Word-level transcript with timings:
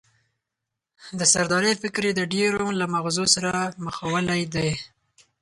د 1.19 1.21
سردارۍ 1.33 1.73
فکر 1.83 2.01
یې 2.07 2.13
د 2.15 2.21
ډېرو 2.33 2.63
له 2.79 2.85
مغزو 2.93 3.25
سره 3.35 3.53
مښلولی 3.83 4.43
دی. 4.55 4.71